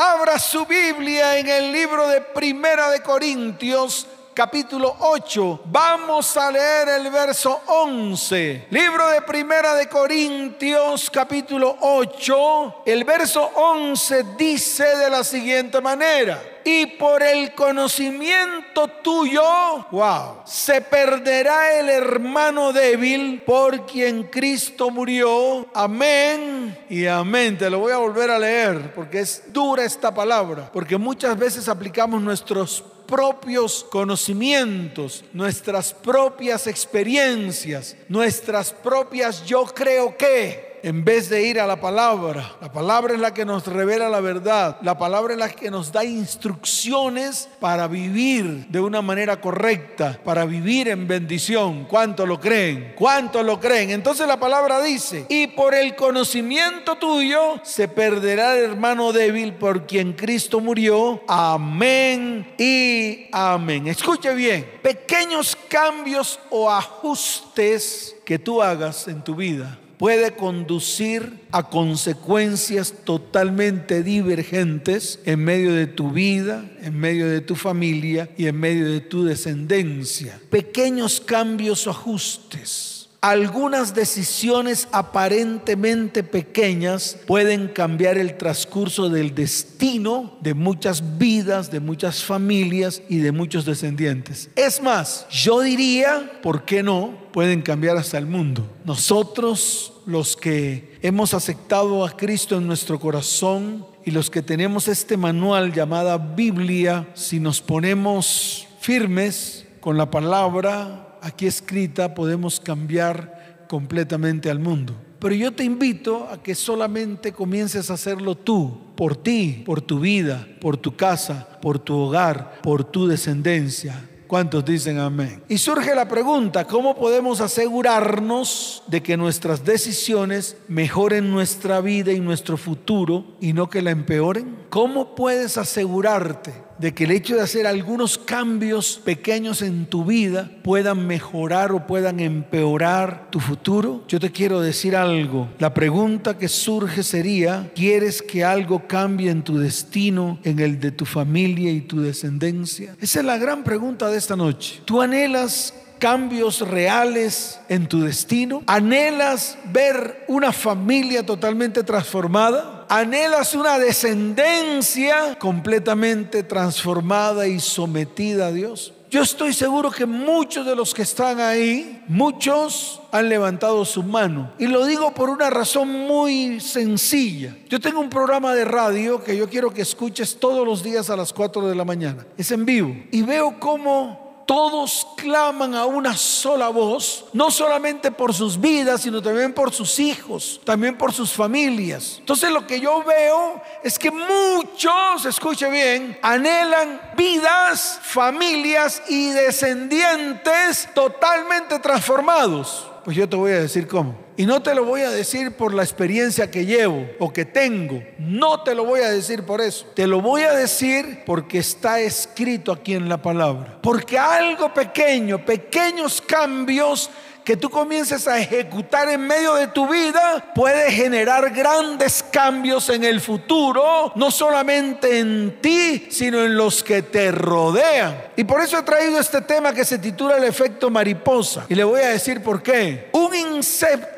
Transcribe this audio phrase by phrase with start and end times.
[0.00, 5.62] Abra su Biblia en el libro de Primera de Corintios, capítulo 8.
[5.64, 8.68] Vamos a leer el verso 11.
[8.70, 12.82] Libro de Primera de Corintios, capítulo 8.
[12.86, 16.40] El verso 11 dice de la siguiente manera.
[16.70, 19.42] Y por el conocimiento tuyo,
[19.90, 25.66] wow, se perderá el hermano débil por quien Cristo murió.
[25.72, 27.56] Amén y amén.
[27.56, 30.68] Te lo voy a volver a leer porque es dura esta palabra.
[30.70, 40.67] Porque muchas veces aplicamos nuestros propios conocimientos, nuestras propias experiencias, nuestras propias yo creo que
[40.82, 42.56] en vez de ir a la palabra.
[42.60, 44.78] La palabra es la que nos revela la verdad.
[44.82, 50.44] La palabra es la que nos da instrucciones para vivir de una manera correcta, para
[50.44, 51.84] vivir en bendición.
[51.84, 52.94] ¿Cuánto lo creen?
[52.96, 53.90] ¿Cuánto lo creen?
[53.90, 59.86] Entonces la palabra dice, y por el conocimiento tuyo se perderá el hermano débil por
[59.86, 61.22] quien Cristo murió.
[61.26, 63.88] Amén y amén.
[63.88, 71.68] Escuche bien, pequeños cambios o ajustes que tú hagas en tu vida puede conducir a
[71.68, 78.58] consecuencias totalmente divergentes en medio de tu vida, en medio de tu familia y en
[78.58, 80.40] medio de tu descendencia.
[80.50, 90.54] Pequeños cambios o ajustes algunas decisiones aparentemente pequeñas pueden cambiar el transcurso del destino de
[90.54, 94.50] muchas vidas, de muchas familias y de muchos descendientes.
[94.54, 97.12] Es más, yo diría, ¿por qué no?
[97.32, 98.68] Pueden cambiar hasta el mundo.
[98.84, 105.16] Nosotros, los que hemos aceptado a Cristo en nuestro corazón y los que tenemos este
[105.16, 114.50] manual llamada Biblia, si nos ponemos firmes con la palabra, aquí escrita podemos cambiar completamente
[114.50, 114.94] al mundo.
[115.18, 119.98] Pero yo te invito a que solamente comiences a hacerlo tú, por ti, por tu
[120.00, 124.08] vida, por tu casa, por tu hogar, por tu descendencia.
[124.28, 125.42] ¿Cuántos dicen amén?
[125.48, 132.20] Y surge la pregunta, ¿cómo podemos asegurarnos de que nuestras decisiones mejoren nuestra vida y
[132.20, 134.54] nuestro futuro y no que la empeoren?
[134.68, 140.50] ¿Cómo puedes asegurarte de que el hecho de hacer algunos cambios pequeños en tu vida
[140.62, 144.04] puedan mejorar o puedan empeorar tu futuro?
[144.08, 145.48] Yo te quiero decir algo.
[145.58, 150.92] La pregunta que surge sería, ¿quieres que algo cambie en tu destino, en el de
[150.92, 152.94] tu familia y tu descendencia?
[153.00, 154.80] Esa es la gran pregunta de esta noche.
[154.84, 158.62] ¿Tú anhelas cambios reales en tu destino?
[158.66, 162.77] ¿Anhelas ver una familia totalmente transformada?
[162.88, 168.94] ¿Anhelas una descendencia completamente transformada y sometida a Dios?
[169.10, 174.52] Yo estoy seguro que muchos de los que están ahí, muchos han levantado su mano.
[174.58, 177.56] Y lo digo por una razón muy sencilla.
[177.68, 181.16] Yo tengo un programa de radio que yo quiero que escuches todos los días a
[181.16, 182.26] las 4 de la mañana.
[182.36, 182.94] Es en vivo.
[183.10, 189.20] Y veo cómo todos claman a una sola voz, no solamente por sus vidas, sino
[189.20, 192.16] también por sus hijos, también por sus familias.
[192.18, 200.88] Entonces lo que yo veo es que muchos, escuche bien, anhelan vidas, familias y descendientes
[200.94, 202.90] totalmente transformados.
[203.04, 204.27] Pues yo te voy a decir cómo.
[204.38, 208.00] Y no te lo voy a decir por la experiencia que llevo o que tengo.
[208.18, 209.84] No te lo voy a decir por eso.
[209.96, 213.78] Te lo voy a decir porque está escrito aquí en la palabra.
[213.82, 217.10] Porque algo pequeño, pequeños cambios
[217.42, 223.02] que tú comiences a ejecutar en medio de tu vida puede generar grandes cambios en
[223.02, 228.16] el futuro, no solamente en ti, sino en los que te rodean.
[228.36, 231.66] Y por eso he traído este tema que se titula el efecto mariposa.
[231.68, 233.08] Y le voy a decir por qué.
[233.12, 234.17] Un insecto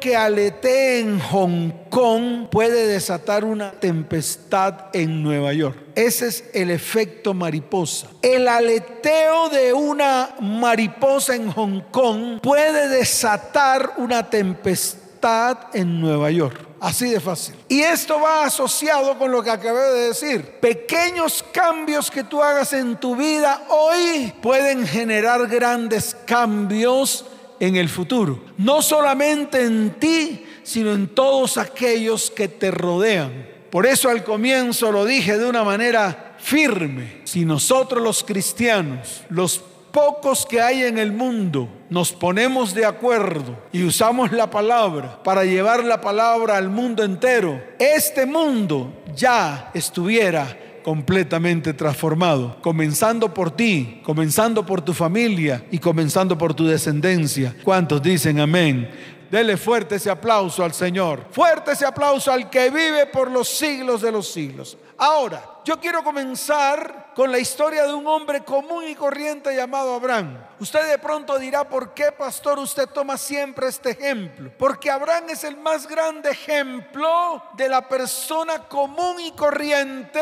[0.00, 5.76] que aletee en Hong Kong puede desatar una tempestad en Nueva York.
[5.94, 8.08] Ese es el efecto mariposa.
[8.20, 16.66] El aleteo de una mariposa en Hong Kong puede desatar una tempestad en Nueva York.
[16.80, 17.54] Así de fácil.
[17.68, 20.58] Y esto va asociado con lo que acabé de decir.
[20.60, 27.26] Pequeños cambios que tú hagas en tu vida hoy pueden generar grandes cambios
[27.60, 28.42] en el futuro.
[28.58, 33.46] No solamente en ti, sino en todos aquellos que te rodean.
[33.70, 37.20] Por eso al comienzo lo dije de una manera firme.
[37.24, 39.62] Si nosotros los cristianos, los
[39.92, 45.44] pocos que hay en el mundo, nos ponemos de acuerdo y usamos la palabra para
[45.44, 54.00] llevar la palabra al mundo entero, este mundo ya estuviera completamente transformado, comenzando por ti,
[54.04, 57.54] comenzando por tu familia y comenzando por tu descendencia.
[57.62, 58.90] ¿Cuántos dicen amén?
[59.30, 61.24] Dele fuerte ese aplauso al Señor.
[61.30, 64.76] Fuerte ese aplauso al que vive por los siglos de los siglos.
[64.98, 70.38] Ahora, yo quiero comenzar con la historia de un hombre común y corriente llamado Abraham.
[70.58, 74.50] Usted de pronto dirá, ¿por qué, pastor, usted toma siempre este ejemplo?
[74.58, 80.20] Porque Abraham es el más grande ejemplo de la persona común y corriente,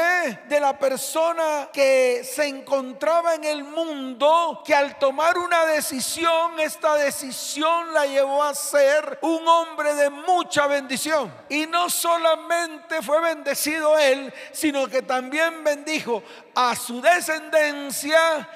[0.48, 6.94] de la persona que se encontraba en el mundo, que al tomar una decisión, esta
[6.94, 11.32] decisión la llevó a ser un hombre de mucha bendición.
[11.48, 15.28] Y no solamente fue bendecido él, sino que también
[15.64, 16.22] bendijo
[16.54, 18.48] a su descendencia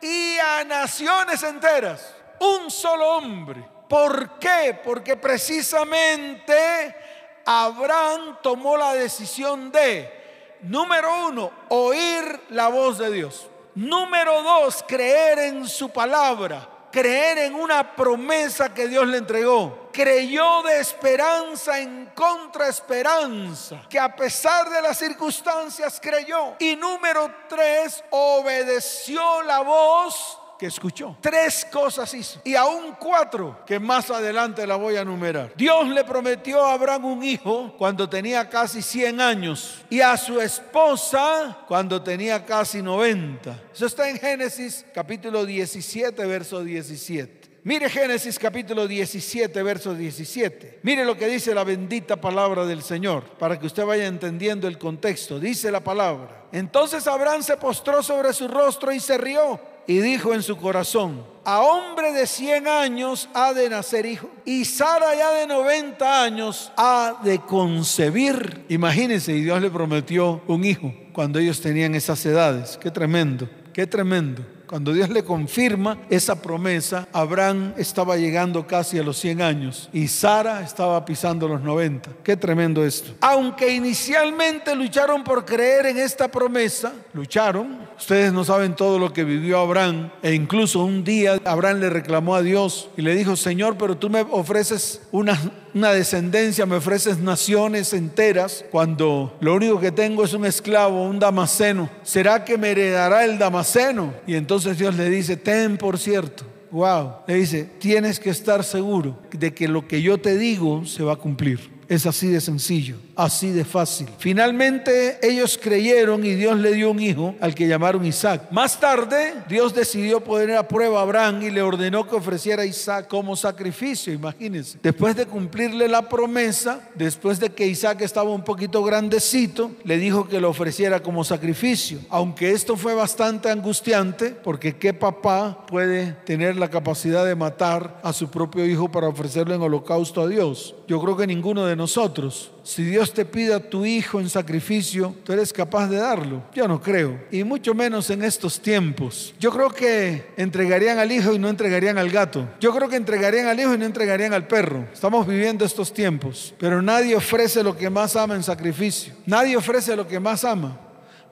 [0.00, 2.14] y a naciones enteras.
[2.40, 3.64] Un solo hombre.
[3.88, 4.78] ¿Por qué?
[4.84, 6.96] Porque precisamente
[7.44, 13.48] Abraham tomó la decisión de, número uno, oír la voz de Dios.
[13.74, 19.81] Número dos, creer en su palabra creer en una promesa que Dios le entregó.
[19.92, 26.56] Creyó de esperanza en contra esperanza, que a pesar de las circunstancias creyó.
[26.58, 31.16] Y número tres, obedeció la voz que escuchó.
[31.20, 32.40] Tres cosas hizo.
[32.44, 35.52] Y aún cuatro que más adelante la voy a enumerar.
[35.56, 40.40] Dios le prometió a Abraham un hijo cuando tenía casi 100 años y a su
[40.40, 43.58] esposa cuando tenía casi 90.
[43.74, 47.41] Eso está en Génesis capítulo 17, verso 17.
[47.64, 50.80] Mire Génesis capítulo 17, verso 17.
[50.82, 54.78] Mire lo que dice la bendita palabra del Señor, para que usted vaya entendiendo el
[54.78, 55.38] contexto.
[55.38, 56.46] Dice la palabra.
[56.50, 61.24] Entonces Abraham se postró sobre su rostro y se rió y dijo en su corazón,
[61.44, 66.72] a hombre de 100 años ha de nacer hijo y Sara ya de 90 años
[66.76, 68.64] ha de concebir.
[68.70, 72.76] Imagínense, y Dios le prometió un hijo cuando ellos tenían esas edades.
[72.80, 74.42] Qué tremendo, qué tremendo.
[74.72, 80.08] Cuando Dios le confirma esa promesa, Abraham estaba llegando casi a los 100 años y
[80.08, 82.08] Sara estaba pisando los 90.
[82.24, 83.12] Qué tremendo esto.
[83.20, 87.80] Aunque inicialmente lucharon por creer en esta promesa, lucharon.
[87.98, 92.34] Ustedes no saben todo lo que vivió Abraham e incluso un día Abraham le reclamó
[92.34, 95.38] a Dios y le dijo, Señor, pero tú me ofreces una
[95.74, 101.18] una descendencia, me ofreces naciones enteras, cuando lo único que tengo es un esclavo, un
[101.18, 101.88] damaseno.
[102.02, 104.12] ¿Será que me heredará el damaseno?
[104.26, 106.44] Y entonces Dios le dice, ten por cierto.
[106.70, 111.02] Wow, le dice, tienes que estar seguro de que lo que yo te digo se
[111.02, 111.70] va a cumplir.
[111.88, 114.08] Es así de sencillo así de fácil.
[114.18, 118.48] Finalmente ellos creyeron y Dios le dio un hijo al que llamaron Isaac.
[118.50, 122.66] Más tarde Dios decidió poner a prueba a Abraham y le ordenó que ofreciera a
[122.66, 124.78] Isaac como sacrificio, imagínense.
[124.82, 130.28] Después de cumplirle la promesa, después de que Isaac estaba un poquito grandecito, le dijo
[130.28, 131.98] que lo ofreciera como sacrificio.
[132.08, 138.12] Aunque esto fue bastante angustiante, porque ¿qué papá puede tener la capacidad de matar a
[138.12, 140.74] su propio hijo para ofrecerlo en holocausto a Dios?
[140.86, 142.50] Yo creo que ninguno de nosotros.
[142.64, 146.42] Si Dios te pide a tu hijo en sacrificio, tú eres capaz de darlo.
[146.54, 147.20] Yo no creo.
[147.30, 149.34] Y mucho menos en estos tiempos.
[149.40, 152.48] Yo creo que entregarían al hijo y no entregarían al gato.
[152.60, 154.86] Yo creo que entregarían al hijo y no entregarían al perro.
[154.92, 156.54] Estamos viviendo estos tiempos.
[156.58, 159.12] Pero nadie ofrece lo que más ama en sacrificio.
[159.26, 160.78] Nadie ofrece lo que más ama.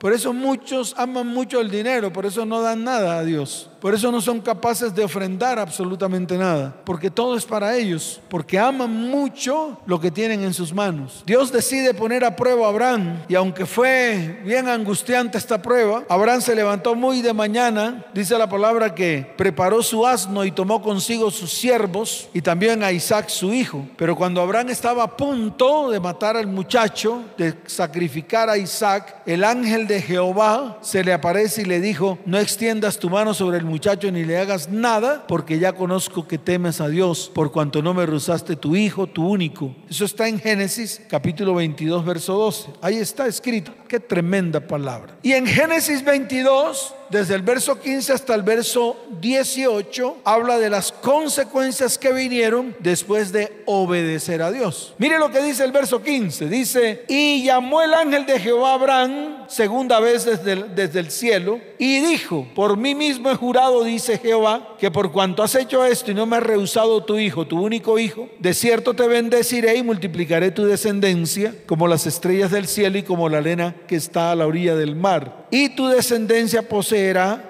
[0.00, 3.69] Por eso muchos aman mucho el dinero, por eso no dan nada a Dios.
[3.80, 8.58] Por eso no son capaces de ofrendar absolutamente nada, porque todo es para ellos, porque
[8.58, 11.22] aman mucho lo que tienen en sus manos.
[11.26, 16.40] Dios decide poner a prueba a Abraham y aunque fue bien angustiante esta prueba, Abraham
[16.42, 21.30] se levantó muy de mañana, dice la palabra que preparó su asno y tomó consigo
[21.30, 23.86] sus siervos y también a Isaac su hijo.
[23.96, 29.44] Pero cuando Abraham estaba a punto de matar al muchacho, de sacrificar a Isaac, el
[29.44, 33.64] ángel de Jehová se le aparece y le dijo, no extiendas tu mano sobre el
[33.70, 37.94] muchacho ni le hagas nada, porque ya conozco que temes a Dios, por cuanto no
[37.94, 39.74] me rusaste tu hijo, tu único.
[39.88, 42.70] Eso está en Génesis capítulo 22, verso 12.
[42.82, 43.72] Ahí está escrito.
[43.88, 45.16] Qué tremenda palabra.
[45.22, 50.92] Y en Génesis 22, desde el verso 15 hasta el verso 18, habla de las
[50.92, 54.94] consecuencias que vinieron después de obedecer a Dios.
[54.98, 56.48] Mire lo que dice el verso 15.
[56.48, 62.00] Dice, y llamó el ángel de Jehová Abraham segunda vez desde desde el cielo y
[62.00, 66.14] dijo, por mí mismo he jurado, dice Jehová, que por cuanto has hecho esto y
[66.14, 70.50] no me has rehusado tu hijo, tu único hijo, de cierto te bendeciré y multiplicaré
[70.50, 74.46] tu descendencia como las estrellas del cielo y como la arena que está a la
[74.46, 75.46] orilla del mar.
[75.50, 76.68] Y tu descendencia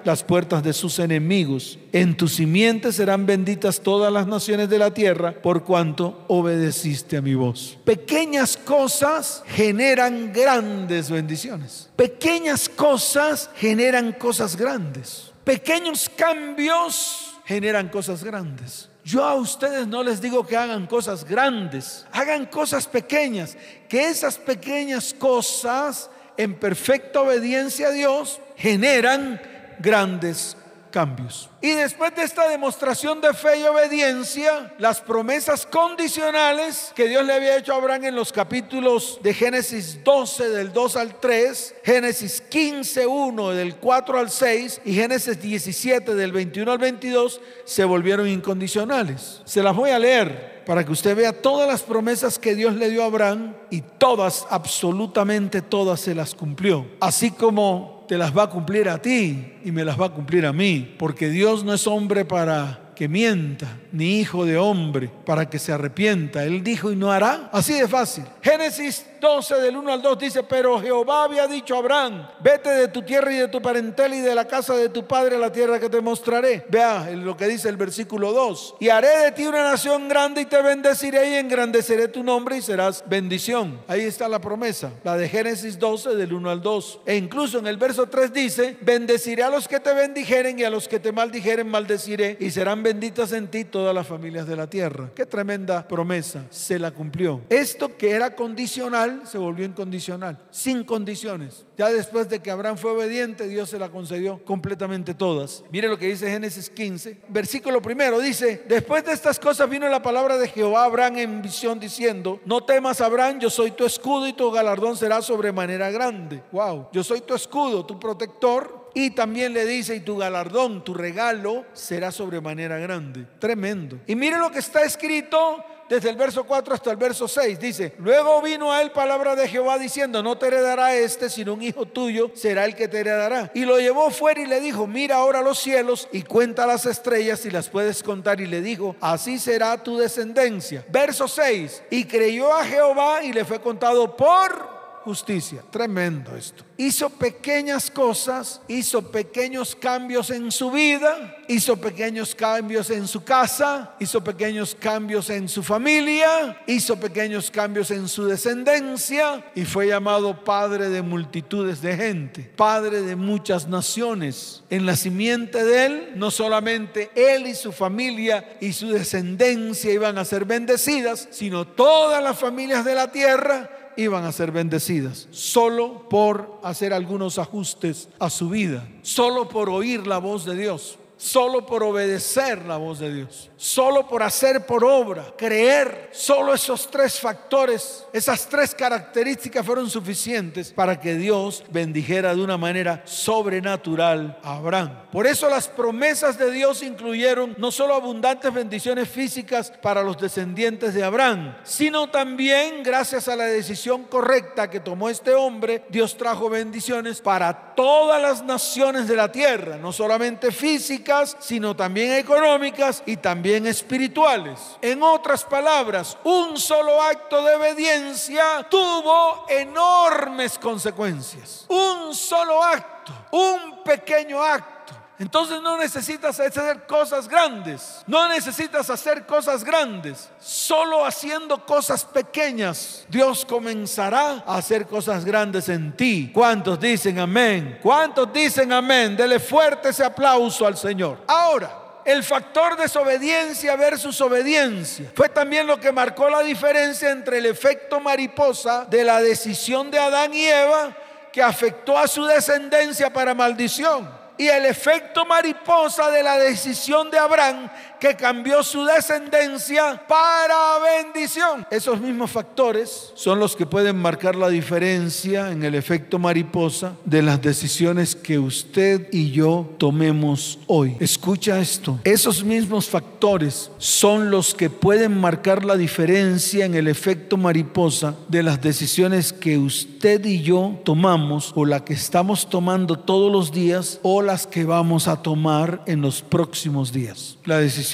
[0.03, 1.77] las puertas de sus enemigos.
[1.91, 7.21] En tu simiente serán benditas todas las naciones de la tierra por cuanto obedeciste a
[7.21, 7.77] mi voz.
[7.83, 11.89] Pequeñas cosas generan grandes bendiciones.
[11.95, 15.31] Pequeñas cosas generan cosas grandes.
[15.43, 18.89] Pequeños cambios generan cosas grandes.
[19.03, 23.57] Yo a ustedes no les digo que hagan cosas grandes, hagan cosas pequeñas,
[23.89, 29.41] que esas pequeñas cosas en perfecta obediencia a Dios generan
[29.79, 30.55] grandes
[30.91, 31.49] cambios.
[31.61, 37.33] Y después de esta demostración de fe y obediencia, las promesas condicionales que Dios le
[37.33, 42.41] había hecho a Abraham en los capítulos de Génesis 12 del 2 al 3, Génesis
[42.41, 48.27] 15, 1 del 4 al 6 y Génesis 17 del 21 al 22 se volvieron
[48.27, 49.41] incondicionales.
[49.45, 52.89] Se las voy a leer para que usted vea todas las promesas que Dios le
[52.89, 56.85] dio a Abraham y todas, absolutamente todas se las cumplió.
[56.99, 60.45] Así como te las va a cumplir a ti y me las va a cumplir
[60.45, 65.49] a mí, porque Dios no es hombre para que mienta, ni hijo de hombre para
[65.49, 66.43] que se arrepienta.
[66.43, 67.49] Él dijo y no hará.
[67.51, 68.25] Así de fácil.
[68.41, 72.87] Génesis 12 del 1 al 2 dice, pero Jehová había dicho a Abraham, vete de
[72.87, 75.51] tu tierra y de tu parentela y de la casa de tu padre a la
[75.51, 76.65] tierra que te mostraré.
[76.69, 78.75] Vea lo que dice el versículo 2.
[78.79, 82.61] Y haré de ti una nación grande y te bendeciré y engrandeceré tu nombre y
[82.61, 83.79] serás bendición.
[83.87, 87.01] Ahí está la promesa, la de Génesis 12 del 1 al 2.
[87.05, 90.69] E incluso en el verso 3 dice, bendeciré a los que te bendijeren y a
[90.69, 95.09] los que te maldijeren maldeciré y serán benditas en ti las familias de la tierra.
[95.15, 97.41] Qué tremenda promesa, se la cumplió.
[97.49, 101.65] Esto que era condicional se volvió incondicional, sin condiciones.
[101.77, 105.63] Ya después de que Abraham fue obediente, Dios se la concedió completamente todas.
[105.71, 110.01] Mire lo que dice Génesis 15, versículo primero, dice, después de estas cosas vino la
[110.01, 114.27] palabra de Jehová a Abraham en visión diciendo, no temas Abraham, yo soy tu escudo
[114.27, 116.43] y tu galardón será sobremanera grande.
[116.51, 120.93] Wow, yo soy tu escudo, tu protector y también le dice, y tu galardón, tu
[120.93, 123.25] regalo será sobremanera grande.
[123.39, 123.99] Tremendo.
[124.07, 127.59] Y mire lo que está escrito desde el verso 4 hasta el verso 6.
[127.59, 131.61] Dice, luego vino a él palabra de Jehová diciendo, no te heredará este, sino un
[131.61, 133.51] hijo tuyo será el que te heredará.
[133.53, 137.41] Y lo llevó fuera y le dijo, mira ahora los cielos y cuenta las estrellas
[137.41, 138.39] si las puedes contar.
[138.39, 140.85] Y le dijo, así será tu descendencia.
[140.87, 144.70] Verso 6, y creyó a Jehová y le fue contado por
[145.03, 145.63] justicia.
[145.69, 146.63] Tremendo esto.
[146.77, 153.95] Hizo pequeñas cosas, hizo pequeños cambios en su vida, hizo pequeños cambios en su casa,
[153.99, 160.43] hizo pequeños cambios en su familia, hizo pequeños cambios en su descendencia y fue llamado
[160.43, 164.63] padre de multitudes de gente, padre de muchas naciones.
[164.69, 170.17] En la simiente de él, no solamente él y su familia y su descendencia iban
[170.17, 176.07] a ser bendecidas, sino todas las familias de la tierra iban a ser bendecidas, solo
[176.09, 181.67] por hacer algunos ajustes a su vida, solo por oír la voz de Dios solo
[181.67, 187.19] por obedecer la voz de Dios, solo por hacer por obra, creer, solo esos tres
[187.19, 194.55] factores, esas tres características fueron suficientes para que Dios bendijera de una manera sobrenatural a
[194.55, 194.97] Abraham.
[195.11, 200.95] Por eso las promesas de Dios incluyeron no solo abundantes bendiciones físicas para los descendientes
[200.95, 206.49] de Abraham, sino también gracias a la decisión correcta que tomó este hombre, Dios trajo
[206.49, 213.17] bendiciones para todas las naciones de la tierra, no solamente físicas, sino también económicas y
[213.17, 214.59] también espirituales.
[214.81, 221.65] En otras palabras, un solo acto de obediencia tuvo enormes consecuencias.
[221.67, 224.80] Un solo acto, un pequeño acto
[225.21, 228.01] entonces no necesitas hacer cosas grandes.
[228.07, 230.31] No necesitas hacer cosas grandes.
[230.39, 236.31] Solo haciendo cosas pequeñas, Dios comenzará a hacer cosas grandes en ti.
[236.33, 237.77] ¿Cuántos dicen amén?
[237.83, 239.15] ¿Cuántos dicen amén?
[239.15, 241.19] Dele fuerte ese aplauso al Señor.
[241.27, 241.71] Ahora,
[242.03, 247.99] el factor desobediencia versus obediencia fue también lo que marcó la diferencia entre el efecto
[247.99, 250.97] mariposa de la decisión de Adán y Eva
[251.31, 257.19] que afectó a su descendencia para maldición y el efecto mariposa de la decisión de
[257.19, 257.69] Abraham
[258.01, 260.55] que cambió su descendencia para
[261.03, 261.67] bendición.
[261.69, 267.21] Esos mismos factores son los que pueden marcar la diferencia en el efecto mariposa de
[267.21, 270.97] las decisiones que usted y yo tomemos hoy.
[270.99, 271.99] Escucha esto.
[272.03, 278.41] Esos mismos factores son los que pueden marcar la diferencia en el efecto mariposa de
[278.41, 283.99] las decisiones que usted y yo tomamos o la que estamos tomando todos los días
[284.01, 287.37] o las que vamos a tomar en los próximos días.
[287.45, 287.90] La decisión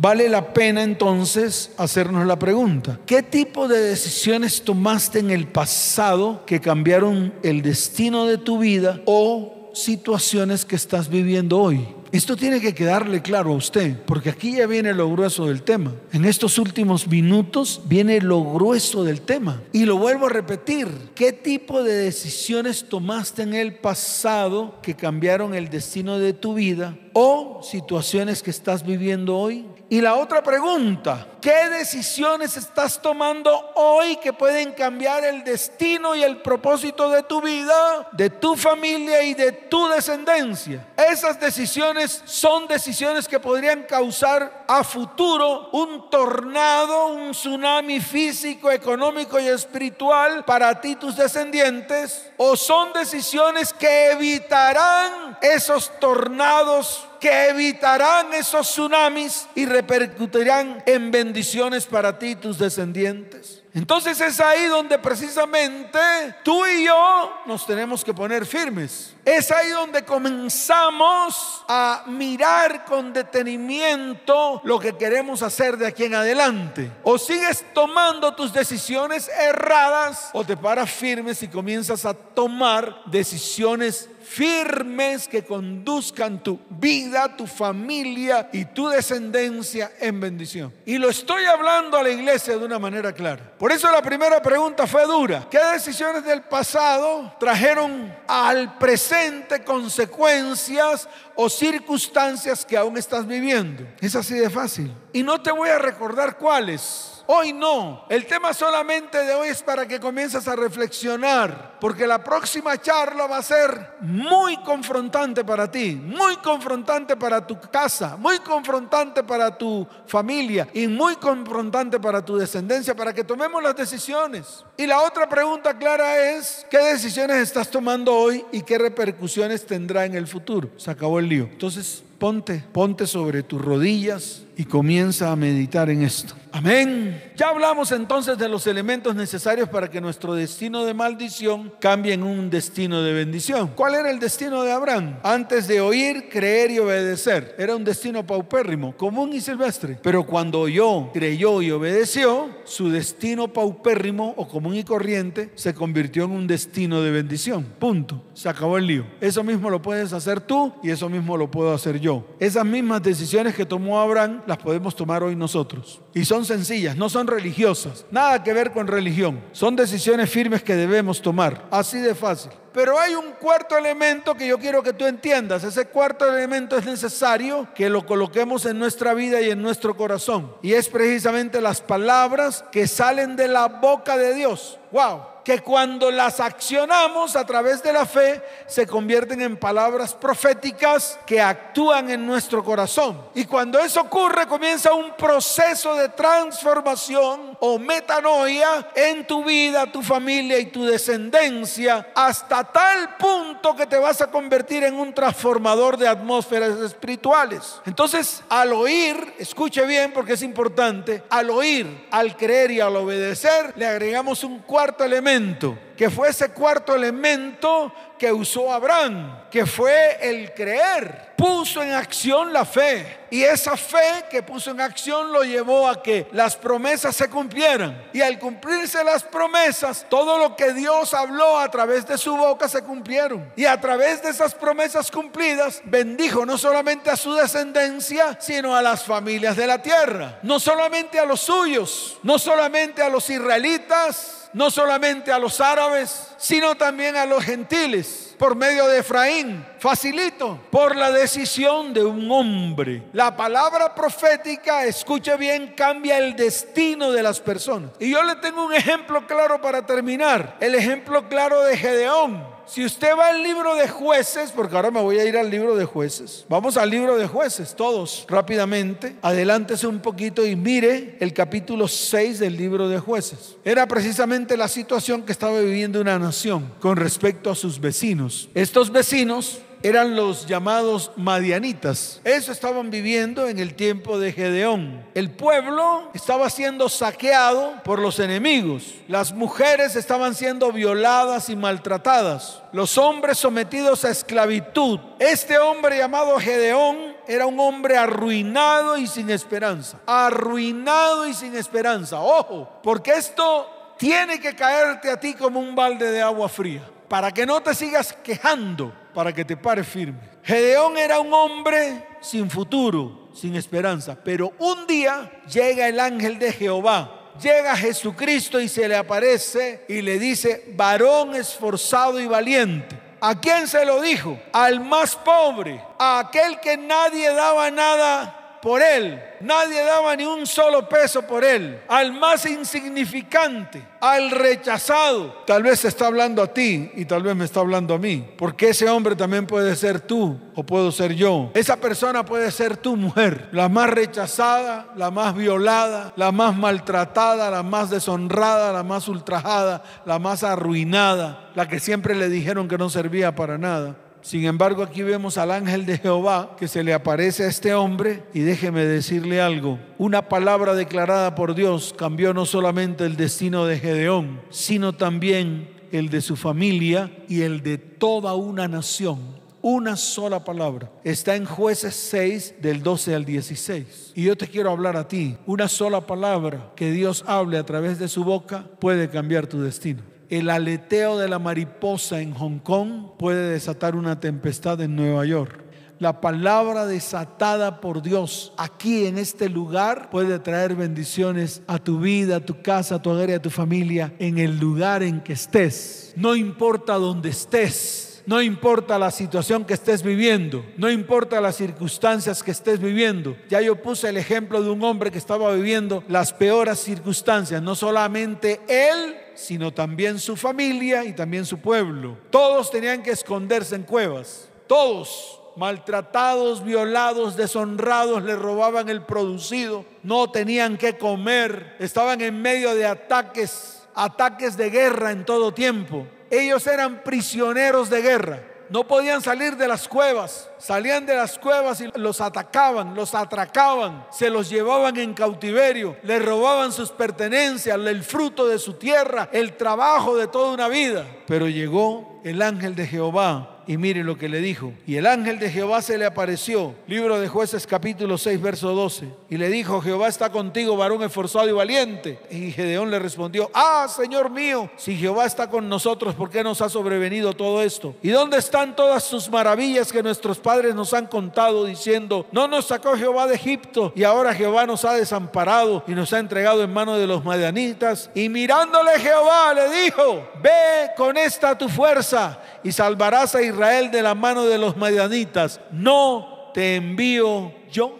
[0.00, 6.44] Vale la pena entonces hacernos la pregunta, ¿qué tipo de decisiones tomaste en el pasado
[6.46, 11.86] que cambiaron el destino de tu vida o situaciones que estás viviendo hoy?
[12.10, 15.92] Esto tiene que quedarle claro a usted, porque aquí ya viene lo grueso del tema.
[16.12, 19.60] En estos últimos minutos viene lo grueso del tema.
[19.72, 25.54] Y lo vuelvo a repetir, ¿qué tipo de decisiones tomaste en el pasado que cambiaron
[25.54, 29.66] el destino de tu vida o situaciones que estás viviendo hoy?
[29.90, 36.22] Y la otra pregunta, ¿qué decisiones estás tomando hoy que pueden cambiar el destino y
[36.22, 40.86] el propósito de tu vida, de tu familia y de tu descendencia?
[40.96, 49.38] Esas decisiones son decisiones que podrían causar a futuro un tornado, un tsunami físico, económico
[49.38, 57.48] y espiritual para ti y tus descendientes, o son decisiones que evitarán esos tornados que
[57.48, 63.62] evitarán esos tsunamis y repercutirán en bendiciones para ti y tus descendientes.
[63.74, 65.98] Entonces es ahí donde precisamente
[66.42, 69.14] tú y yo nos tenemos que poner firmes.
[69.26, 76.14] Es ahí donde comenzamos a mirar con detenimiento lo que queremos hacer de aquí en
[76.14, 76.90] adelante.
[77.02, 84.08] O sigues tomando tus decisiones erradas o te paras firmes y comienzas a tomar decisiones
[84.28, 90.72] firmes que conduzcan tu vida, tu familia y tu descendencia en bendición.
[90.84, 93.52] Y lo estoy hablando a la iglesia de una manera clara.
[93.58, 95.46] Por eso la primera pregunta fue dura.
[95.50, 103.84] ¿Qué decisiones del pasado trajeron al presente consecuencias o circunstancias que aún estás viviendo?
[104.00, 104.92] Es así de fácil.
[105.12, 108.06] Y no te voy a recordar cuáles Hoy no.
[108.08, 113.26] El tema solamente de hoy es para que comiences a reflexionar, porque la próxima charla
[113.26, 119.58] va a ser muy confrontante para ti, muy confrontante para tu casa, muy confrontante para
[119.58, 124.64] tu familia y muy confrontante para tu descendencia, para que tomemos las decisiones.
[124.78, 130.06] Y la otra pregunta clara es, ¿qué decisiones estás tomando hoy y qué repercusiones tendrá
[130.06, 130.70] en el futuro?
[130.78, 131.44] Se acabó el lío.
[131.44, 136.34] Entonces, ponte, ponte sobre tus rodillas y comienza a meditar en esto.
[136.50, 137.22] Amén.
[137.36, 142.24] Ya hablamos entonces de los elementos necesarios para que nuestro destino de maldición cambie en
[142.24, 143.70] un destino de bendición.
[143.76, 145.18] ¿Cuál era el destino de Abraham?
[145.22, 147.54] Antes de oír, creer y obedecer.
[147.58, 149.98] Era un destino paupérrimo, común y silvestre.
[150.02, 156.24] Pero cuando oyó, creyó y obedeció, su destino paupérrimo o común y corriente se convirtió
[156.24, 157.64] en un destino de bendición.
[157.78, 158.24] Punto.
[158.34, 159.06] Se acabó el lío.
[159.20, 162.07] Eso mismo lo puedes hacer tú y eso mismo lo puedo hacer yo.
[162.38, 166.00] Esas mismas decisiones que tomó Abraham las podemos tomar hoy nosotros.
[166.14, 169.40] Y son sencillas, no son religiosas, nada que ver con religión.
[169.52, 172.52] Son decisiones firmes que debemos tomar, así de fácil.
[172.72, 175.64] Pero hay un cuarto elemento que yo quiero que tú entiendas.
[175.64, 180.52] Ese cuarto elemento es necesario que lo coloquemos en nuestra vida y en nuestro corazón.
[180.62, 184.78] Y es precisamente las palabras que salen de la boca de Dios.
[184.90, 185.38] ¡Wow!
[185.48, 191.40] que cuando las accionamos a través de la fe se convierten en palabras proféticas que
[191.40, 193.18] actúan en nuestro corazón.
[193.34, 200.02] Y cuando eso ocurre comienza un proceso de transformación o metanoia en tu vida, tu
[200.02, 205.96] familia y tu descendencia hasta tal punto que te vas a convertir en un transformador
[205.96, 207.80] de atmósferas espirituales.
[207.86, 213.72] Entonces, al oír, escuche bien porque es importante, al oír, al creer y al obedecer,
[213.76, 220.16] le agregamos un cuarto elemento que fue ese cuarto elemento que usó Abraham, que fue
[220.20, 221.34] el creer.
[221.36, 223.26] Puso en acción la fe.
[223.30, 228.10] Y esa fe que puso en acción lo llevó a que las promesas se cumplieran.
[228.12, 232.68] Y al cumplirse las promesas, todo lo que Dios habló a través de su boca
[232.68, 233.52] se cumplieron.
[233.56, 238.82] Y a través de esas promesas cumplidas, bendijo no solamente a su descendencia, sino a
[238.82, 240.38] las familias de la tierra.
[240.42, 246.34] No solamente a los suyos, no solamente a los israelitas, no solamente a los árabes,
[246.36, 249.64] sino también a los gentiles, por medio de Efraín.
[249.78, 253.04] Facilito, por la decisión de un hombre.
[253.12, 257.92] La palabra profética, escuche bien, cambia el destino de las personas.
[258.00, 260.56] Y yo le tengo un ejemplo claro para terminar.
[260.58, 262.57] El ejemplo claro de Gedeón.
[262.68, 265.74] Si usted va al libro de jueces, porque ahora me voy a ir al libro
[265.74, 271.32] de jueces, vamos al libro de jueces, todos rápidamente, adelántese un poquito y mire el
[271.32, 273.56] capítulo 6 del libro de jueces.
[273.64, 278.50] Era precisamente la situación que estaba viviendo una nación con respecto a sus vecinos.
[278.54, 282.20] Estos vecinos eran los llamados madianitas.
[282.24, 285.04] Eso estaban viviendo en el tiempo de Gedeón.
[285.14, 288.94] El pueblo estaba siendo saqueado por los enemigos.
[289.06, 292.62] Las mujeres estaban siendo violadas y maltratadas.
[292.72, 294.98] Los hombres sometidos a esclavitud.
[295.18, 299.98] Este hombre llamado Gedeón era un hombre arruinado y sin esperanza.
[300.06, 302.20] Arruinado y sin esperanza.
[302.20, 306.82] Ojo, porque esto tiene que caerte a ti como un balde de agua fría.
[307.08, 310.20] Para que no te sigas quejando para que te pare firme.
[310.44, 316.52] Gedeón era un hombre sin futuro, sin esperanza, pero un día llega el ángel de
[316.52, 322.96] Jehová, llega Jesucristo y se le aparece y le dice, varón esforzado y valiente.
[323.20, 324.38] ¿A quién se lo dijo?
[324.52, 329.22] Al más pobre, a aquel que nadie daba nada por él.
[329.40, 331.80] Nadie daba ni un solo peso por él.
[331.88, 335.42] Al más insignificante, al rechazado.
[335.46, 338.28] Tal vez se está hablando a ti y tal vez me está hablando a mí.
[338.36, 341.50] Porque ese hombre también puede ser tú o puedo ser yo.
[341.54, 343.48] Esa persona puede ser tu mujer.
[343.52, 349.82] La más rechazada, la más violada, la más maltratada, la más deshonrada, la más ultrajada,
[350.04, 351.50] la más arruinada.
[351.54, 353.96] La que siempre le dijeron que no servía para nada.
[354.28, 358.24] Sin embargo, aquí vemos al ángel de Jehová que se le aparece a este hombre
[358.34, 359.78] y déjeme decirle algo.
[359.96, 366.10] Una palabra declarada por Dios cambió no solamente el destino de Gedeón, sino también el
[366.10, 369.18] de su familia y el de toda una nación.
[369.62, 370.92] Una sola palabra.
[371.04, 374.12] Está en jueces 6 del 12 al 16.
[374.14, 375.38] Y yo te quiero hablar a ti.
[375.46, 380.02] Una sola palabra que Dios hable a través de su boca puede cambiar tu destino.
[380.30, 385.64] El aleteo de la mariposa en Hong Kong puede desatar una tempestad en Nueva York.
[386.00, 392.36] La palabra desatada por Dios aquí en este lugar puede traer bendiciones a tu vida,
[392.36, 396.12] a tu casa, a tu hogar a tu familia en el lugar en que estés.
[396.14, 398.07] No importa dónde estés.
[398.28, 403.34] No importa la situación que estés viviendo, no importa las circunstancias que estés viviendo.
[403.48, 407.74] Ya yo puse el ejemplo de un hombre que estaba viviendo las peores circunstancias, no
[407.74, 412.18] solamente él, sino también su familia y también su pueblo.
[412.28, 420.30] Todos tenían que esconderse en cuevas, todos maltratados, violados, deshonrados, le robaban el producido, no
[420.30, 426.06] tenían que comer, estaban en medio de ataques, ataques de guerra en todo tiempo.
[426.30, 430.50] Ellos eran prisioneros de guerra no podían salir de las cuevas.
[430.58, 436.24] Salían de las cuevas y los atacaban, los atracaban, se los llevaban en cautiverio, les
[436.24, 441.06] robaban sus pertenencias, el fruto de su tierra, el trabajo de toda una vida.
[441.26, 444.72] Pero llegó el ángel de Jehová y mire lo que le dijo.
[444.86, 446.74] Y el ángel de Jehová se le apareció.
[446.86, 449.06] Libro de jueces capítulo 6, verso 12.
[449.28, 452.18] Y le dijo, Jehová está contigo, varón esforzado y valiente.
[452.30, 456.62] Y Gedeón le respondió, ah, Señor mío, si Jehová está con nosotros, ¿por qué nos
[456.62, 457.94] ha sobrevenido todo esto?
[458.02, 462.68] ¿Y dónde están todas sus maravillas que nuestros padres nos han contado diciendo, no nos
[462.68, 466.72] sacó Jehová de Egipto y ahora Jehová nos ha desamparado y nos ha entregado en
[466.72, 468.08] manos de los madianitas?
[468.14, 474.02] Y mirándole Jehová le dijo, ve con esta tu fuerza y salvarás a Israel de
[474.02, 475.60] la mano de los madianitas.
[475.72, 477.98] No te envío yo.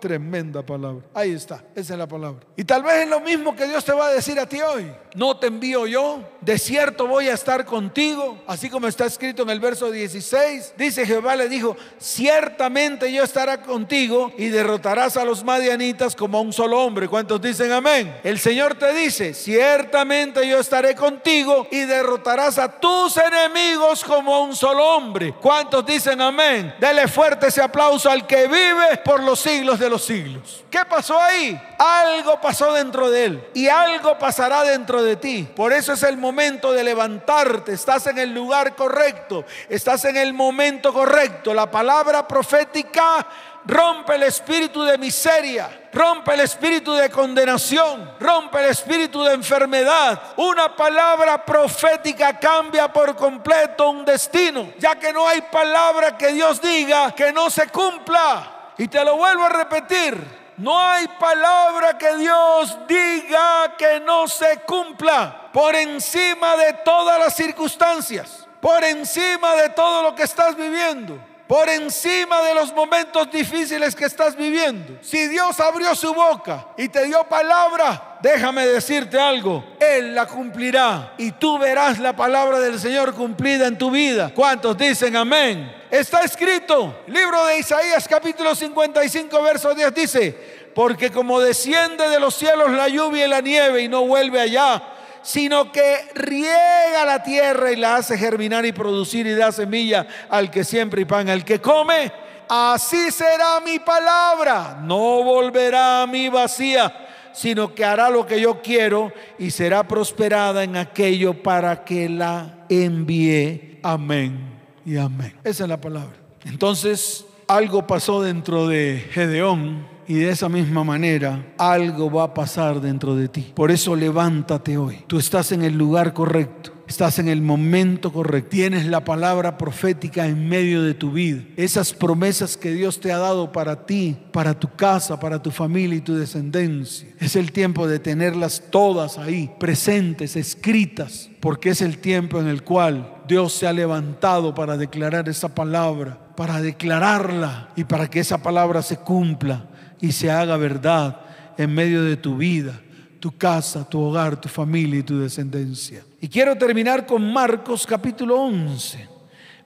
[0.00, 1.04] Tremenda palabra.
[1.12, 2.46] Ahí está, esa es la palabra.
[2.56, 4.88] Y tal vez es lo mismo que Dios te va a decir a ti hoy.
[5.18, 9.50] No te envío yo, de cierto voy a estar contigo, así como está escrito en
[9.50, 10.74] el verso 16.
[10.76, 16.40] Dice Jehová le dijo, ciertamente yo estaré contigo y derrotarás a los madianitas como a
[16.40, 17.08] un solo hombre.
[17.08, 18.16] ¿Cuántos dicen amén?
[18.22, 24.42] El Señor te dice, ciertamente yo estaré contigo y derrotarás a tus enemigos como a
[24.42, 25.34] un solo hombre.
[25.40, 26.76] ¿Cuántos dicen amén?
[26.78, 30.64] Dele fuerte ese aplauso al que vive por los siglos de los siglos.
[30.70, 31.60] ¿Qué pasó ahí?
[31.76, 35.48] Algo pasó dentro de él y algo pasará dentro de ti.
[35.54, 37.72] Por eso es el momento de levantarte.
[37.72, 41.54] Estás en el lugar correcto, estás en el momento correcto.
[41.54, 43.26] La palabra profética
[43.64, 50.20] rompe el espíritu de miseria, rompe el espíritu de condenación, rompe el espíritu de enfermedad.
[50.36, 56.60] Una palabra profética cambia por completo un destino, ya que no hay palabra que Dios
[56.60, 58.54] diga que no se cumpla.
[58.78, 60.37] Y te lo vuelvo a repetir.
[60.58, 67.36] No hay palabra que Dios diga que no se cumpla por encima de todas las
[67.36, 71.16] circunstancias, por encima de todo lo que estás viviendo,
[71.46, 74.98] por encima de los momentos difíciles que estás viviendo.
[75.00, 81.12] Si Dios abrió su boca y te dio palabra, déjame decirte algo, Él la cumplirá
[81.18, 84.32] y tú verás la palabra del Señor cumplida en tu vida.
[84.34, 85.77] ¿Cuántos dicen amén?
[85.90, 90.38] Está escrito, libro de Isaías capítulo 55, verso 10 dice,
[90.74, 94.82] porque como desciende de los cielos la lluvia y la nieve y no vuelve allá,
[95.22, 100.50] sino que riega la tierra y la hace germinar y producir y da semilla al
[100.50, 102.12] que siempre y pan al que come,
[102.50, 108.60] así será mi palabra, no volverá a mí vacía sino que hará lo que yo
[108.62, 113.78] quiero y será prosperada en aquello para que la envíe.
[113.84, 114.57] Amén
[114.96, 115.34] amén.
[115.44, 116.16] Esa es la palabra.
[116.44, 122.80] Entonces, algo pasó dentro de Gedeón Y de esa misma manera algo va a pasar
[122.80, 123.52] dentro de ti.
[123.54, 125.04] Por eso levántate hoy.
[125.06, 126.72] Tú estás en el lugar correcto.
[126.88, 128.48] Estás en el momento correcto.
[128.48, 131.42] Tienes la palabra profética en medio de tu vida.
[131.58, 135.98] Esas promesas que Dios te ha dado para ti, para tu casa, para tu familia
[135.98, 137.06] y tu descendencia.
[137.20, 142.62] Es el tiempo de tenerlas todas ahí, presentes, escritas, porque es el tiempo en el
[142.62, 148.38] cual Dios se ha levantado para declarar esa palabra, para declararla y para que esa
[148.38, 149.66] palabra se cumpla
[150.00, 151.20] y se haga verdad
[151.56, 152.80] en medio de tu vida,
[153.20, 156.02] tu casa, tu hogar, tu familia y tu descendencia.
[156.20, 159.08] Y quiero terminar con Marcos capítulo 11.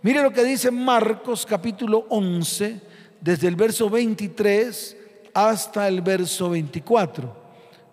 [0.02, 2.80] Mire lo que dice Marcos capítulo 11,
[3.20, 4.96] desde el verso 23
[5.34, 7.42] hasta el verso 24.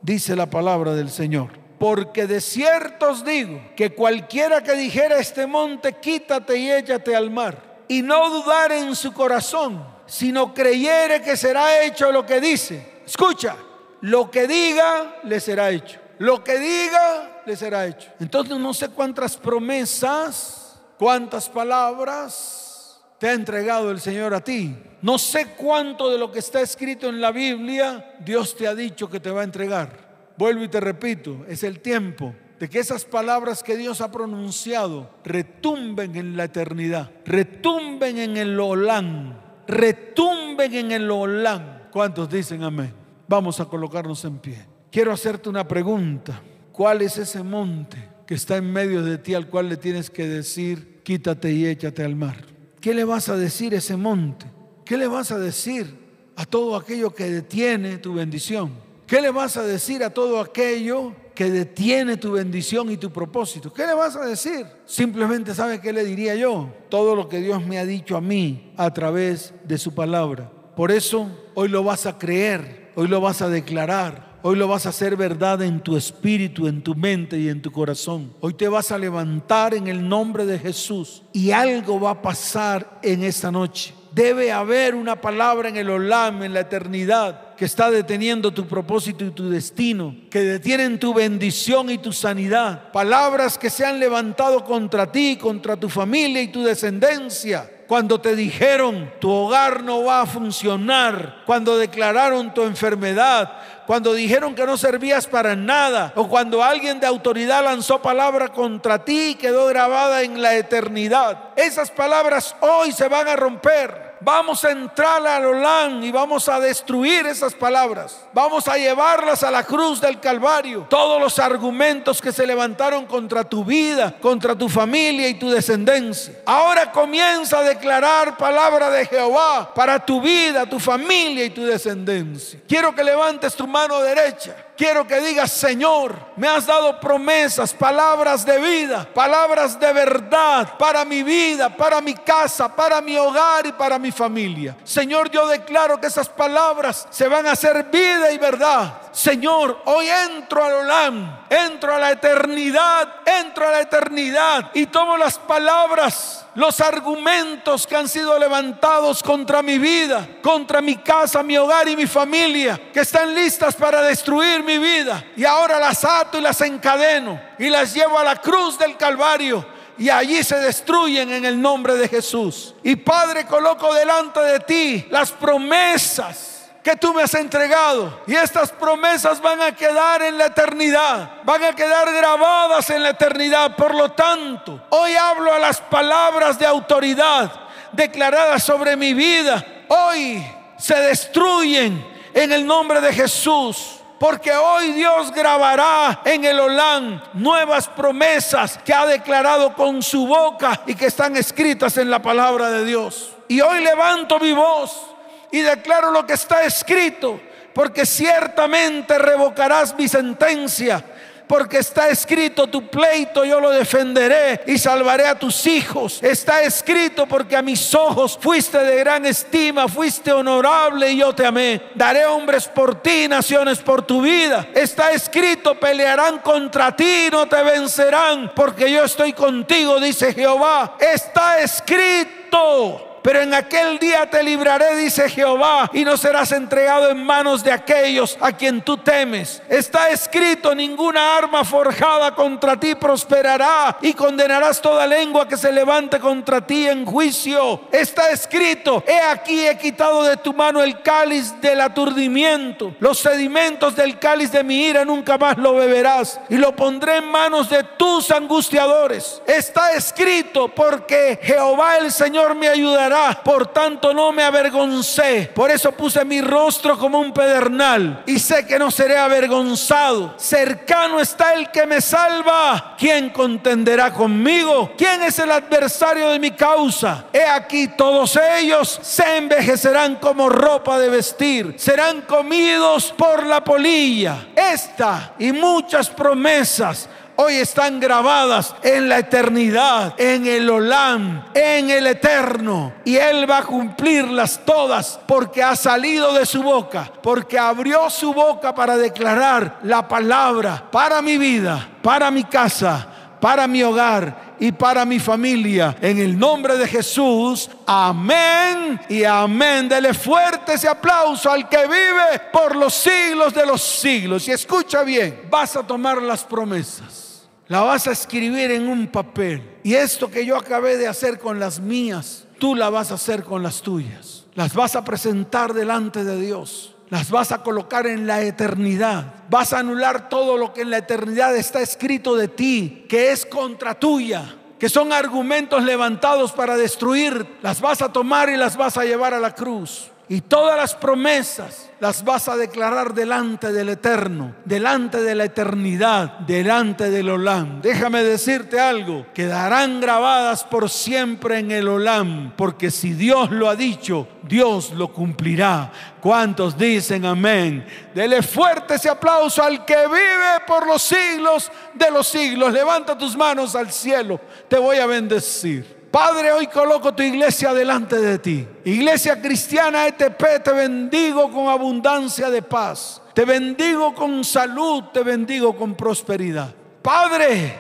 [0.02, 1.60] Dice la palabra del Señor.
[1.78, 7.32] Porque de cierto os digo que cualquiera que dijera este monte, quítate y échate al
[7.32, 13.02] mar, y no dudar en su corazón, sino creyere que será hecho lo que dice.
[13.06, 13.58] Escucha,
[14.02, 16.00] lo que diga le será hecho.
[16.20, 18.12] Lo que diga le será hecho.
[18.20, 24.78] Entonces no sé cuántas promesas, cuántas palabras te ha entregado el Señor a ti.
[25.02, 29.10] No sé cuánto de lo que está escrito en la Biblia Dios te ha dicho
[29.10, 30.10] que te va a entregar.
[30.38, 35.10] Vuelvo y te repito, es el tiempo de que esas palabras que Dios ha pronunciado
[35.24, 41.84] retumben en la eternidad, retumben en el Olán retumben en el Olán.
[41.92, 42.92] ¿Cuántos dicen amén?
[43.28, 44.66] Vamos a colocarnos en pie.
[44.92, 46.42] Quiero hacerte una pregunta.
[46.72, 50.28] ¿Cuál es ese monte que está en medio de ti al cual le tienes que
[50.28, 52.38] decir, quítate y échate al mar?
[52.82, 54.48] ¿Qué le vas a decir a ese monte?
[54.86, 55.96] ¿Qué le vas a decir
[56.36, 58.72] a todo aquello que detiene tu bendición?
[59.06, 63.72] ¿Qué le vas a decir a todo aquello que detiene tu bendición y tu propósito.
[63.72, 64.66] ¿Qué le vas a decir?
[64.86, 66.70] Simplemente sabe qué le diría yo.
[66.90, 70.52] Todo lo que Dios me ha dicho a mí a través de su palabra.
[70.76, 74.86] Por eso hoy lo vas a creer, hoy lo vas a declarar, Hoy lo vas
[74.86, 78.34] a hacer verdad en tu espíritu, en tu mente y en tu corazón.
[78.40, 83.02] Hoy te vas a levantar en el nombre de Jesús y algo va a pasar
[83.04, 83.94] en esta noche.
[84.20, 89.24] Debe haber una palabra en el olam, en la eternidad, que está deteniendo tu propósito
[89.24, 92.92] y tu destino, que detienen tu bendición y tu sanidad.
[92.92, 97.72] Palabras que se han levantado contra ti, contra tu familia y tu descendencia.
[97.88, 103.54] Cuando te dijeron tu hogar no va a funcionar, cuando declararon tu enfermedad,
[103.88, 109.06] cuando dijeron que no servías para nada, o cuando alguien de autoridad lanzó palabra contra
[109.06, 111.52] ti y quedó grabada en la eternidad.
[111.56, 114.09] Esas palabras hoy se van a romper.
[114.22, 118.20] Vamos a entrar al Olán y vamos a destruir esas palabras.
[118.34, 120.88] Vamos a llevarlas a la cruz del Calvario.
[120.90, 126.34] Todos los argumentos que se levantaron contra tu vida, contra tu familia y tu descendencia.
[126.46, 132.60] Ahora comienza a declarar palabra de Jehová para tu vida, tu familia y tu descendencia.
[132.68, 138.46] Quiero que levantes tu mano derecha Quiero que digas, Señor, me has dado promesas, palabras
[138.46, 143.74] de vida, palabras de verdad para mi vida, para mi casa, para mi hogar y
[143.74, 144.78] para mi familia.
[144.86, 149.02] Señor, yo declaro que esas palabras se van a hacer vida y verdad.
[149.12, 155.18] Señor, hoy entro al Olam, entro a la eternidad, entro a la eternidad y tomo
[155.18, 161.58] las palabras los argumentos que han sido levantados contra mi vida, contra mi casa, mi
[161.58, 165.24] hogar y mi familia, que están listas para destruir mi vida.
[165.36, 169.66] Y ahora las ato y las encadeno y las llevo a la cruz del Calvario.
[169.98, 172.76] Y allí se destruyen en el nombre de Jesús.
[172.84, 176.59] Y Padre, coloco delante de ti las promesas
[176.90, 178.22] que tú me has entregado.
[178.26, 183.10] Y estas promesas van a quedar en la eternidad, van a quedar grabadas en la
[183.10, 183.76] eternidad.
[183.76, 187.52] Por lo tanto, hoy hablo a las palabras de autoridad
[187.92, 189.64] declaradas sobre mi vida.
[189.88, 190.44] Hoy
[190.80, 193.98] se destruyen en el nombre de Jesús.
[194.20, 200.82] Porque hoy Dios grabará en el Olán nuevas promesas que ha declarado con su boca
[200.88, 203.32] y que están escritas en la palabra de Dios.
[203.48, 205.09] Y hoy levanto mi voz
[205.52, 207.40] y declaro lo que está escrito,
[207.74, 211.04] porque ciertamente revocarás mi sentencia
[211.50, 216.20] porque está escrito tu pleito, yo lo defenderé y salvaré a tus hijos.
[216.22, 221.48] Está escrito porque a mis ojos fuiste de gran estima, fuiste honorable y yo te
[221.48, 221.82] amé.
[221.96, 224.68] Daré hombres por ti, naciones por tu vida.
[224.76, 230.98] Está escrito, pelearán contra ti, no te vencerán, porque yo estoy contigo, dice Jehová.
[231.00, 237.24] Está escrito Pero en aquel día te libraré, dice Jehová, y no serás entregado en
[237.24, 239.62] manos de aquellos a quien tú temes.
[239.70, 246.20] Está escrito, ninguna arma forjada contra ti prosperará y condenarás toda lengua que se levante
[246.20, 247.82] contra ti en juicio.
[247.92, 253.96] Está escrito, he aquí he quitado de tu mano el cáliz del aturdimiento, los sedimentos
[253.96, 257.84] del cáliz de mi ira nunca más lo beberás y lo pondré en manos de
[257.84, 259.42] tus angustiadores.
[259.46, 263.09] Está escrito, porque Jehová el Señor me ayudará,
[263.44, 265.52] por tanto no me avergoncé.
[265.54, 270.36] Por eso puse mi rostro como un pedernal y sé que no seré avergonzado.
[270.38, 272.96] Cercano está el que me salva.
[272.98, 274.92] ¿Quién contenderá conmigo?
[274.98, 277.26] ¿Quién es el adversario de mi causa?
[277.34, 284.48] He aquí todos ellos se envejecerán como ropa de vestir, serán comidos por la polilla.
[284.56, 287.10] Esta y muchas promesas
[287.42, 292.92] hoy están grabadas en la eternidad, en el Olam, en el eterno.
[293.06, 298.34] Y Él va a cumplirlas todas porque ha salido de su boca, porque abrió su
[298.34, 303.08] boca para declarar la palabra para mi vida, para mi casa,
[303.40, 305.96] para mi hogar y para mi familia.
[306.02, 309.88] En el nombre de Jesús, amén y amén.
[309.88, 314.46] Dele fuerte ese aplauso al que vive por los siglos de los siglos.
[314.50, 317.29] Y escucha bien, vas a tomar las promesas
[317.70, 319.78] la vas a escribir en un papel.
[319.84, 323.44] Y esto que yo acabé de hacer con las mías, tú la vas a hacer
[323.44, 324.46] con las tuyas.
[324.56, 326.96] Las vas a presentar delante de Dios.
[327.12, 329.46] Las vas a colocar en la eternidad.
[329.50, 333.46] Vas a anular todo lo que en la eternidad está escrito de ti, que es
[333.46, 337.46] contra tuya, que son argumentos levantados para destruir.
[337.62, 340.10] Las vas a tomar y las vas a llevar a la cruz.
[340.32, 346.38] Y todas las promesas las vas a declarar delante del eterno, delante de la eternidad,
[346.40, 347.82] delante del Olam.
[347.82, 353.76] Déjame decirte algo, quedarán grabadas por siempre en el Olam, porque si Dios lo ha
[353.76, 355.92] dicho, Dios lo cumplirá.
[356.22, 357.84] ¿Cuántos dicen amén?
[358.14, 362.72] Dele fuerte ese aplauso al que vive por los siglos de los siglos.
[362.72, 365.99] Levanta tus manos al cielo, te voy a bendecir.
[366.12, 368.68] Padre, hoy coloco tu iglesia delante de ti.
[368.86, 373.22] Iglesia cristiana ETP, te bendigo con abundancia de paz.
[373.34, 376.74] Te bendigo con salud, te bendigo con prosperidad.
[377.04, 377.78] Padre,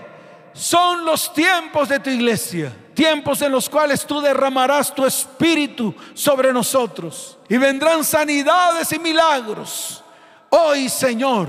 [0.53, 2.71] son los tiempos de tu iglesia.
[2.93, 7.39] Tiempos en los cuales tú derramarás tu espíritu sobre nosotros.
[7.47, 10.03] Y vendrán sanidades y milagros.
[10.49, 11.47] Hoy, Señor,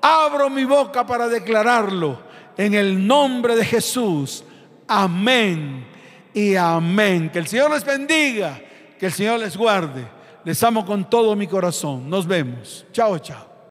[0.00, 2.24] abro mi boca para declararlo.
[2.56, 4.42] En el nombre de Jesús.
[4.88, 5.95] Amén
[6.36, 7.30] y amén.
[7.30, 8.60] Que el Señor les bendiga,
[8.98, 10.06] que el Señor les guarde.
[10.44, 12.10] Les amo con todo mi corazón.
[12.10, 12.86] Nos vemos.
[12.92, 13.55] Chao, chao.